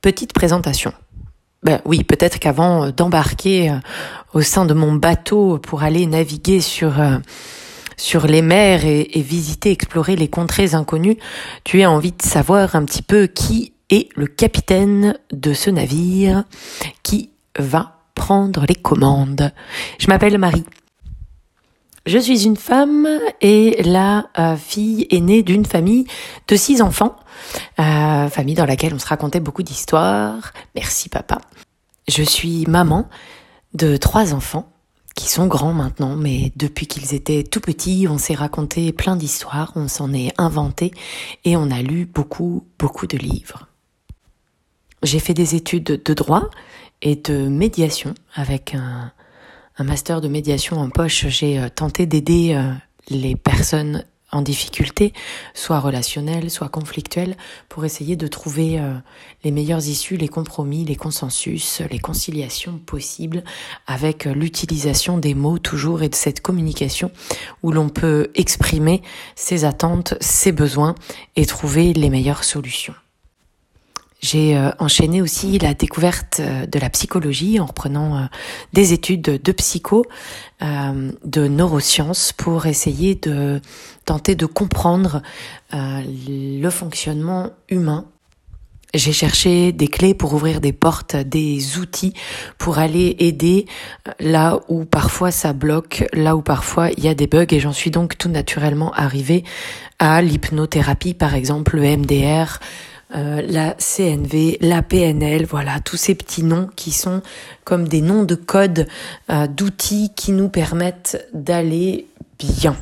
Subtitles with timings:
[0.00, 0.92] petite présentation.
[1.62, 3.74] Ben oui, peut-être qu'avant euh, d'embarquer euh,
[4.32, 7.18] au sein de mon bateau pour aller naviguer sur euh,
[7.96, 11.18] sur les mers et, et, visiter, explorer les contrées inconnues,
[11.64, 16.44] tu as envie de savoir un petit peu qui est le capitaine de ce navire
[17.02, 19.52] qui va prendre les commandes.
[19.98, 20.64] Je m'appelle Marie.
[22.06, 23.08] Je suis une femme
[23.40, 26.06] et la fille aînée d'une famille
[26.46, 27.16] de six enfants,
[27.78, 30.52] euh, famille dans laquelle on se racontait beaucoup d'histoires.
[30.74, 31.38] Merci papa.
[32.08, 33.08] Je suis maman
[33.74, 34.72] de trois enfants
[35.14, 39.72] qui sont grands maintenant, mais depuis qu'ils étaient tout petits, on s'est raconté plein d'histoires,
[39.74, 40.92] on s'en est inventé
[41.44, 43.66] et on a lu beaucoup, beaucoup de livres.
[45.02, 46.50] J'ai fait des études de droit
[47.02, 49.12] et de médiation avec un,
[49.78, 52.72] un master de médiation en poche, j'ai euh, tenté d'aider euh,
[53.08, 55.12] les personnes en difficulté,
[55.54, 57.36] soit relationnelles, soit conflictuelles,
[57.68, 58.94] pour essayer de trouver euh,
[59.44, 63.44] les meilleures issues, les compromis, les consensus, les conciliations possibles
[63.86, 67.10] avec l'utilisation des mots toujours et de cette communication
[67.62, 69.02] où l'on peut exprimer
[69.34, 70.94] ses attentes, ses besoins
[71.36, 72.94] et trouver les meilleures solutions.
[74.20, 78.20] J'ai euh, enchaîné aussi la découverte euh, de la psychologie en reprenant euh,
[78.72, 80.04] des études de psycho,
[80.60, 83.60] de neurosciences pour essayer de
[84.04, 85.22] tenter de comprendre
[85.72, 88.06] le fonctionnement humain.
[88.92, 92.12] J'ai cherché des clés pour ouvrir des portes, des outils
[92.58, 93.66] pour aller aider
[94.18, 97.72] là où parfois ça bloque, là où parfois il y a des bugs et j'en
[97.72, 99.44] suis donc tout naturellement arrivée
[100.00, 102.58] à l'hypnothérapie par exemple, le MDR,
[103.14, 107.22] euh, la CNV, la PNL, voilà, tous ces petits noms qui sont
[107.64, 108.86] comme des noms de code
[109.30, 112.06] euh, d'outils qui nous permettent d'aller
[112.38, 112.76] bien.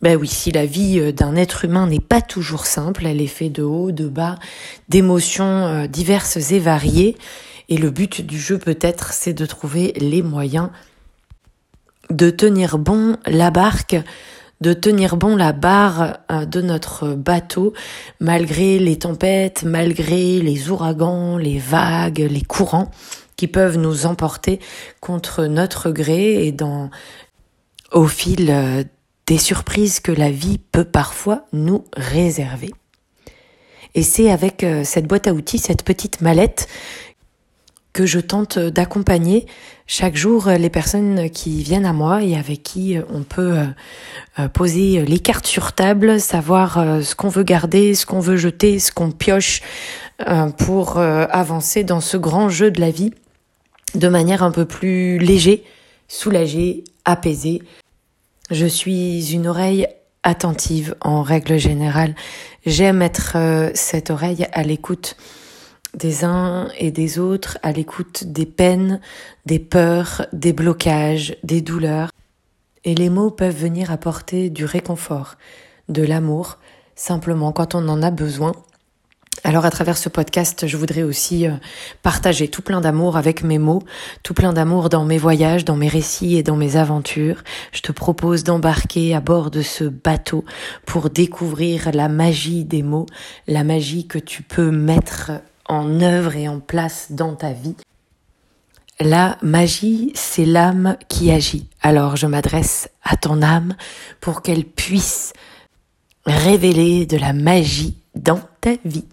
[0.00, 3.26] Ben oui, si la vie euh, d'un être humain n'est pas toujours simple, elle est
[3.26, 4.36] faite de haut, de bas,
[4.88, 7.16] d'émotions diverses et variées,
[7.68, 10.70] et le but du jeu peut-être c'est de trouver les moyens
[12.10, 13.96] de tenir bon la barque
[14.60, 17.72] de tenir bon la barre euh, de notre bateau
[18.20, 22.90] malgré les tempêtes, malgré les ouragans, les vagues, les courants
[23.36, 24.58] qui peuvent nous emporter
[25.00, 26.90] contre notre gré et dans
[27.92, 28.84] au fil euh,
[29.26, 32.72] des surprises que la vie peut parfois nous réserver.
[33.94, 36.68] Et c'est avec euh, cette boîte à outils, cette petite mallette,
[37.98, 39.46] que je tente d'accompagner
[39.88, 43.58] chaque jour les personnes qui viennent à moi et avec qui on peut
[44.38, 48.36] euh, poser les cartes sur table, savoir euh, ce qu'on veut garder, ce qu'on veut
[48.36, 49.62] jeter, ce qu'on pioche
[50.28, 53.10] euh, pour avancer dans ce grand jeu de la vie
[53.96, 55.64] de manière un peu plus léger,
[56.06, 57.62] soulagée, apaisée.
[58.52, 59.88] Je suis une oreille
[60.22, 62.14] attentive en règle générale.
[62.64, 63.36] J'aime être
[63.74, 65.16] cette oreille à l'écoute
[65.94, 69.00] des uns et des autres, à l'écoute des peines,
[69.46, 72.10] des peurs, des blocages, des douleurs.
[72.84, 75.34] Et les mots peuvent venir apporter du réconfort,
[75.88, 76.58] de l'amour,
[76.94, 78.52] simplement quand on en a besoin.
[79.44, 81.52] Alors à travers ce podcast, je voudrais aussi euh,
[82.02, 83.82] partager tout plein d'amour avec mes mots,
[84.22, 87.44] tout plein d'amour dans mes voyages, dans mes récits et dans mes aventures.
[87.72, 90.44] Je te propose d'embarquer à bord de ce bateau
[90.86, 93.06] pour découvrir la magie des mots,
[93.46, 95.30] la magie que tu peux mettre
[95.68, 97.76] en œuvre et en place dans ta vie.
[99.00, 101.68] La magie, c'est l'âme qui agit.
[101.82, 103.76] Alors je m'adresse à ton âme
[104.20, 105.32] pour qu'elle puisse
[106.26, 109.06] révéler de la magie dans ta vie.